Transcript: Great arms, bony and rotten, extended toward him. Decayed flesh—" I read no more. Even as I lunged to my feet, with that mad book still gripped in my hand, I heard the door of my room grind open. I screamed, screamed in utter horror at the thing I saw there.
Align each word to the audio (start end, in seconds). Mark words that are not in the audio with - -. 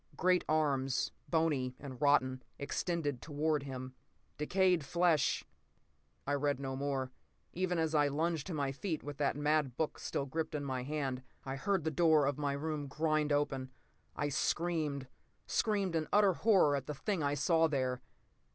Great 0.17 0.43
arms, 0.49 1.11
bony 1.29 1.75
and 1.79 2.01
rotten, 2.01 2.41
extended 2.57 3.21
toward 3.21 3.61
him. 3.61 3.93
Decayed 4.39 4.83
flesh—" 4.83 5.45
I 6.25 6.33
read 6.33 6.59
no 6.59 6.75
more. 6.75 7.11
Even 7.53 7.77
as 7.77 7.93
I 7.93 8.07
lunged 8.07 8.47
to 8.47 8.53
my 8.55 8.71
feet, 8.71 9.03
with 9.03 9.17
that 9.17 9.35
mad 9.35 9.77
book 9.77 9.99
still 9.99 10.25
gripped 10.25 10.55
in 10.55 10.63
my 10.65 10.81
hand, 10.81 11.21
I 11.45 11.55
heard 11.55 11.83
the 11.83 11.91
door 11.91 12.25
of 12.25 12.39
my 12.39 12.53
room 12.53 12.87
grind 12.87 13.31
open. 13.31 13.69
I 14.15 14.29
screamed, 14.29 15.05
screamed 15.45 15.95
in 15.95 16.07
utter 16.11 16.33
horror 16.33 16.75
at 16.75 16.87
the 16.87 16.95
thing 16.95 17.21
I 17.21 17.35
saw 17.35 17.67
there. 17.67 18.01